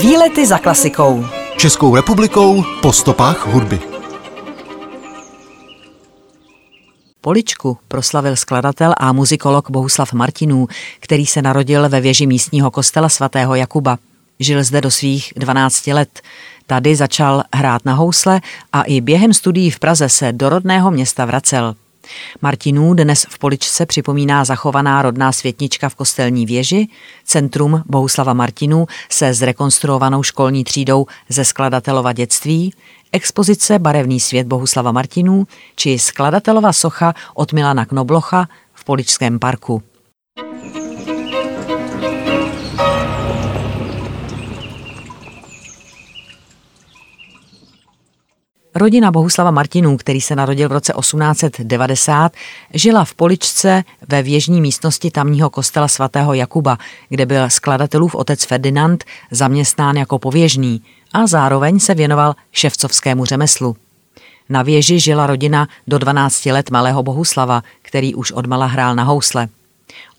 [0.00, 1.26] Výlety za klasikou.
[1.56, 3.80] Českou republikou po stopách hudby.
[7.20, 10.68] Poličku proslavil skladatel a muzikolog Bohuslav Martinů,
[11.00, 13.98] který se narodil ve věži místního kostela svatého Jakuba.
[14.40, 16.20] Žil zde do svých 12 let.
[16.66, 18.40] Tady začal hrát na housle
[18.72, 21.74] a i během studií v Praze se do rodného města vracel.
[22.42, 26.88] Martinů dnes v Poličce připomíná zachovaná rodná světnička v kostelní věži,
[27.24, 32.74] centrum Bohuslava Martinů se zrekonstruovanou školní třídou ze skladatelova dětství,
[33.12, 39.82] expozice Barevný svět Bohuslava Martinů či skladatelova socha od Milana Knoblocha v Poličském parku.
[48.76, 52.32] Rodina Bohuslava Martinů, který se narodil v roce 1890,
[52.74, 56.78] žila v Poličce ve věžní místnosti tamního kostela svatého Jakuba,
[57.08, 63.76] kde byl skladatelův otec Ferdinand zaměstnán jako pověžný a zároveň se věnoval ševcovskému řemeslu.
[64.48, 69.48] Na věži žila rodina do 12 let malého Bohuslava, který už odmala hrál na housle.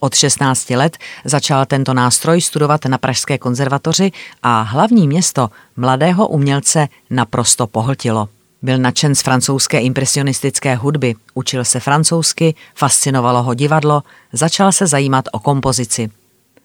[0.00, 6.88] Od 16 let začal tento nástroj studovat na Pražské konzervatoři a hlavní město mladého umělce
[7.10, 8.28] naprosto pohltilo.
[8.66, 15.24] Byl nadšen z francouzské impresionistické hudby, učil se francouzsky, fascinovalo ho divadlo, začal se zajímat
[15.32, 16.10] o kompozici.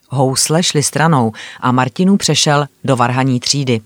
[0.10, 3.82] Housle šly stranou a Martinů přešel do varhaní třídy.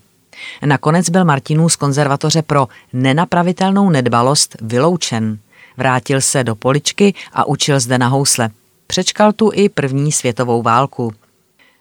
[0.66, 5.38] Nakonec byl Martinů z konzervatoře pro nenapravitelnou nedbalost vyloučen.
[5.76, 8.50] Vrátil se do Poličky a učil zde na housle.
[8.86, 11.14] Přečkal tu i první světovou válku.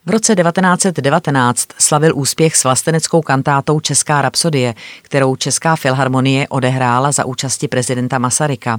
[0.07, 7.25] V roce 1919 slavil úspěch s vlasteneckou kantátou Česká rapsodie, kterou Česká filharmonie odehrála za
[7.25, 8.77] účasti prezidenta Masaryka.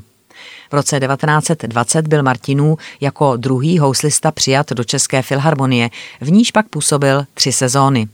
[0.70, 6.68] V roce 1920 byl Martinů jako druhý houslista přijat do České filharmonie, v níž pak
[6.68, 8.08] působil tři sezóny.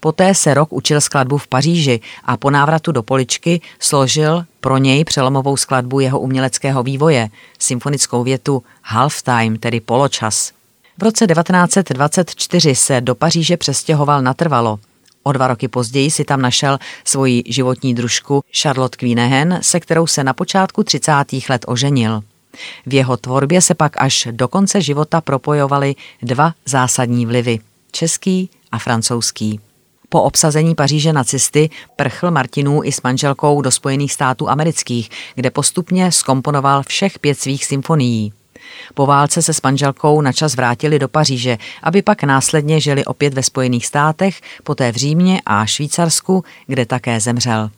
[0.00, 5.04] Poté se rok učil skladbu v Paříži a po návratu do Poličky složil pro něj
[5.04, 10.55] přelomovou skladbu jeho uměleckého vývoje, symfonickou větu Halftime, tedy poločas.
[10.98, 14.78] V roce 1924 se do Paříže přestěhoval natrvalo.
[15.22, 20.24] O dva roky později si tam našel svoji životní družku Charlotte Queenehen, se kterou se
[20.24, 21.12] na počátku 30.
[21.48, 22.22] let oženil.
[22.86, 27.58] V jeho tvorbě se pak až do konce života propojovaly dva zásadní vlivy–
[27.92, 29.60] český a francouzský.
[30.08, 36.12] Po obsazení Paříže nacisty prchl Martinů i s manželkou do Spojených států amerických, kde postupně
[36.12, 38.32] skomponoval všech pět svých symfonií.
[38.94, 43.34] Po válce se s manželkou na čas vrátili do Paříže, aby pak následně žili opět
[43.34, 47.70] ve Spojených státech, poté v Římě a Švýcarsku, kde také zemřel.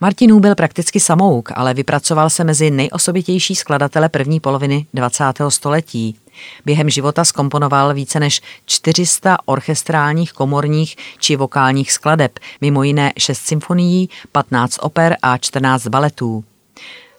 [0.00, 5.24] Martinů byl prakticky samouk, ale vypracoval se mezi nejosobitější skladatele první poloviny 20.
[5.48, 6.16] století.
[6.64, 14.10] Během života skomponoval více než 400 orchestrálních, komorních či vokálních skladeb, mimo jiné 6 symfonií,
[14.32, 16.44] 15 oper a 14 baletů.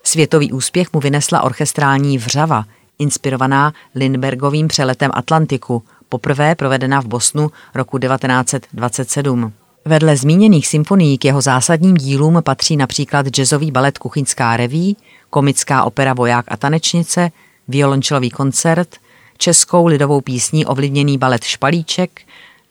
[0.03, 2.65] Světový úspěch mu vynesla orchestrální vřava,
[3.01, 9.53] inspirovaná Lindbergovým přeletem Atlantiku, poprvé provedena v Bosnu roku 1927.
[9.85, 14.97] Vedle zmíněných symfonií k jeho zásadním dílům patří například jazzový balet Kuchyňská reví,
[15.29, 17.31] komická opera Voják a tanečnice,
[17.67, 18.95] violončelový koncert,
[19.37, 22.21] českou lidovou písní ovlivněný balet Špalíček,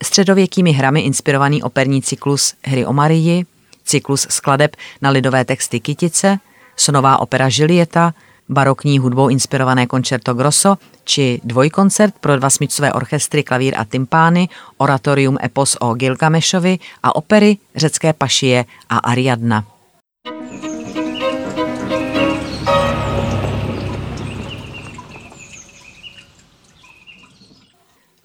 [0.03, 3.47] středověkými hrami inspirovaný operní cyklus Hry o Marii,
[3.85, 6.39] cyklus skladeb na lidové texty Kytice,
[6.77, 8.15] sonová opera Žilieta,
[8.51, 15.39] barokní hudbou inspirované koncerto grosso či dvojkoncert pro dva smyčcové orchestry, klavír a tympány, oratorium
[15.43, 19.80] epos o Gilgamešovi a opery řecké pašie a Ariadna.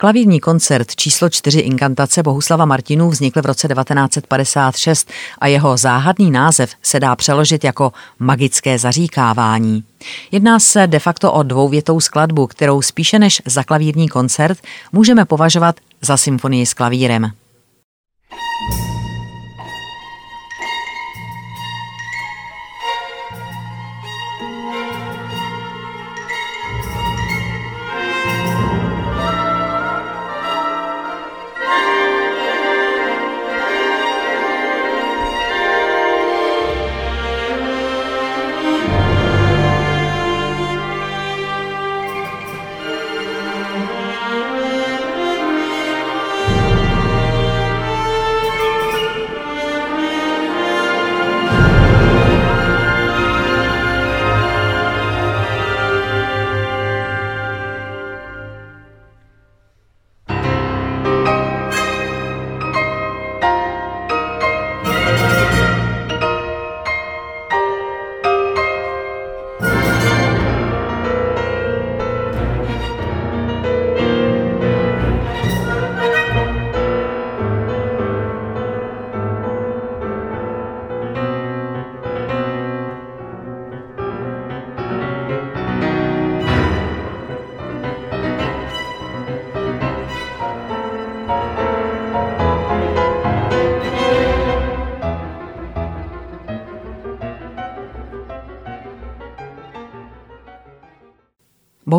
[0.06, 6.72] Klavírní koncert číslo 4 Inkantace Bohuslava Martinů vznikl v roce 1956 a jeho záhadný název
[6.82, 9.84] se dá přeložit jako magické zaříkávání.
[10.32, 14.58] Jedná se de facto o dvouvětou skladbu, kterou spíše než za klavírní koncert
[14.92, 17.32] můžeme považovat za symfonii s klavírem.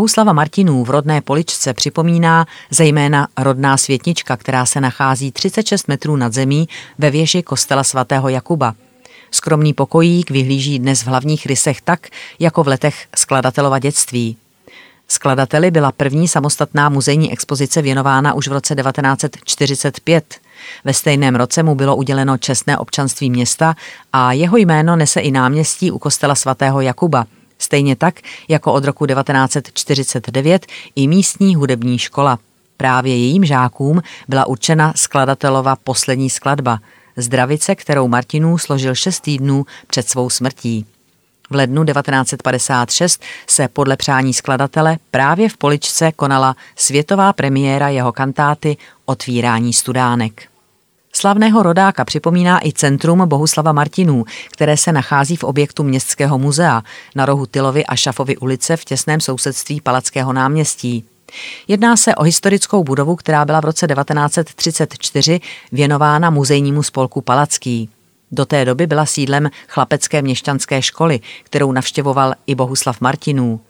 [0.06, 6.32] Bohuslava Martinů v rodné Poličce připomíná zejména rodná světnička, která se nachází 36 metrů nad
[6.32, 6.68] zemí
[6.98, 8.74] ve věži kostela svatého Jakuba.
[9.30, 12.08] Skromný pokojík vyhlíží dnes v hlavních rysech tak,
[12.38, 14.36] jako v letech skladatelova dětství.
[15.08, 20.34] Skladateli byla první samostatná muzejní expozice věnována už v roce 1945.
[20.84, 23.74] Ve stejném roce mu bylo uděleno čestné občanství města
[24.12, 27.26] a jeho jméno nese i náměstí u kostela svatého Jakuba–
[27.58, 30.66] Stejně tak jako od roku 1949
[30.96, 32.38] i místní hudební škola.
[32.76, 36.78] Právě jejím žákům byla určena skladatelova poslední skladba,
[37.16, 40.86] Zdravice, kterou Martinů složil šest týdnů před svou smrtí.
[41.50, 48.76] V lednu 1956 se podle přání skladatele právě v Poličce konala světová premiéra jeho kantáty
[49.04, 50.55] Otvírání studánek.
[51.18, 56.82] Slavného rodáka připomíná i centrum Bohuslava Martinů, které se nachází v objektu Městského muzea
[57.14, 61.04] na rohu Tylovy a Šafovy ulice v těsném sousedství Palackého náměstí.
[61.68, 65.40] Jedná se o historickou budovu, která byla v roce 1934
[65.72, 67.90] věnována muzejnímu spolku Palacký.
[68.32, 73.60] Do té doby byla sídlem chlapecké měšťanské školy, kterou navštěvoval i Bohuslav Martinů.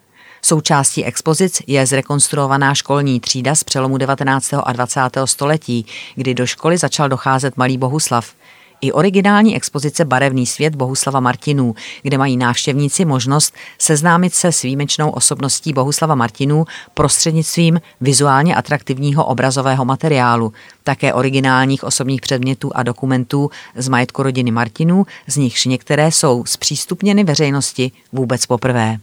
[0.47, 4.55] Součástí expozic je zrekonstruovaná školní třída z přelomu 19.
[4.65, 5.01] a 20.
[5.25, 8.35] století, kdy do školy začal docházet malý Bohuslav.
[8.81, 15.11] I originální expozice Barevný svět Bohuslava Martinů, kde mají návštěvníci možnost seznámit se s výjimečnou
[15.11, 16.65] osobností Bohuslava Martinů
[16.95, 20.53] prostřednictvím vizuálně atraktivního obrazového materiálu,
[20.85, 27.25] také originálních osobních předmětů a dokumentů z majetku rodiny Martinů, z nichž některé jsou zpřístupněny
[27.25, 28.99] veřejnosti vůbec poprvé.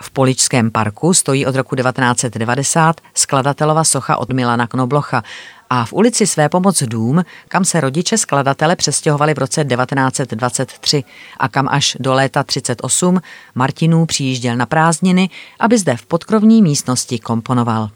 [0.00, 5.22] V Poličském parku stojí od roku 1990 skladatelova socha od Milana Knoblocha
[5.70, 11.04] a v ulici Své pomoc dům, kam se rodiče skladatele přestěhovali v roce 1923
[11.38, 13.20] a kam až do léta 38
[13.54, 15.30] Martinů přijížděl na prázdniny,
[15.60, 17.90] aby zde v podkrovní místnosti komponoval.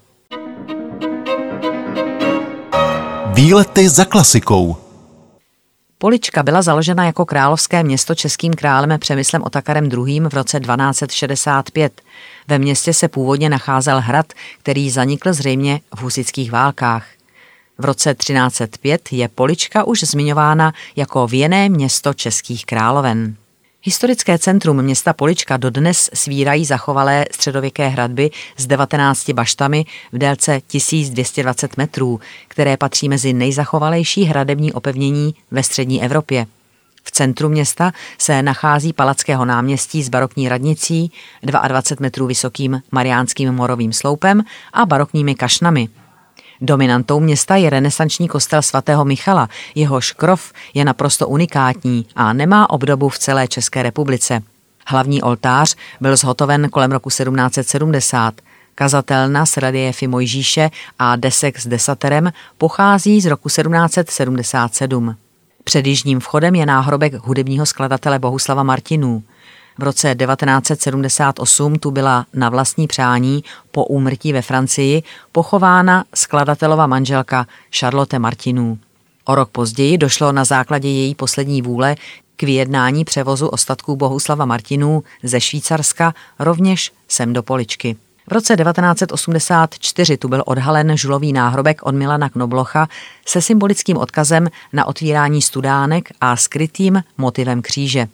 [3.27, 4.88] Výlety za klasikou
[6.01, 10.21] Polička byla založena jako královské město českým králem Přemyslem Otakarem II.
[10.21, 12.03] v roce 1265.
[12.49, 17.07] Ve městě se původně nacházel hrad, který zanikl zřejmě v husických válkách.
[17.79, 23.37] V roce 1305 je Polička už zmiňována jako věné město českých královen.
[23.83, 31.77] Historické centrum města Polička dodnes svírají zachovalé středověké hradby s 19 baštami v délce 1220
[31.77, 36.47] metrů, které patří mezi nejzachovalejší hradební opevnění ve střední Evropě.
[37.05, 43.93] V centru města se nachází Palackého náměstí s barokní radnicí, 22 metrů vysokým mariánským morovým
[43.93, 44.43] sloupem
[44.73, 45.89] a barokními kašnami–
[46.61, 49.49] Dominantou města je renesanční kostel svatého Michala.
[49.75, 54.43] Jeho škrov je naprosto unikátní a nemá obdobu v celé České republice.
[54.87, 58.35] Hlavní oltář byl zhotoven kolem roku 1770.
[58.75, 65.17] Kazatelna s reliefy Mojžíše a desek s desaterem pochází z roku 1777.
[65.65, 69.23] Před jižním vchodem je náhrobek hudebního skladatele Bohuslava Martinů.
[69.79, 77.47] V roce 1978 tu byla na vlastní přání po úmrtí ve Francii pochována skladatelova manželka
[77.79, 78.79] Charlotte Martinů.
[79.25, 81.97] O rok později došlo na základě její poslední vůle
[82.37, 87.97] k vyjednání převozu ostatků Bohuslava Martinů ze Švýcarska rovněž sem do Poličky.
[88.29, 92.89] V roce 1984 tu byl odhalen žulový náhrobek od Milana Knoblocha
[93.27, 98.09] se symbolickým odkazem na otvírání studánek a skrytým motivem kříže.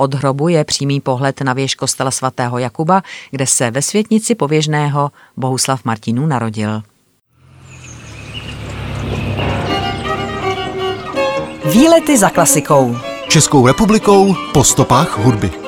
[0.00, 5.10] Od hrobu je přímý pohled na věž kostela svatého Jakuba, kde se ve světnici pověžného
[5.36, 6.82] Bohuslav Martinů narodil.
[11.72, 12.96] Výlety za klasikou.
[13.28, 15.67] Českou republikou po stopách hudby.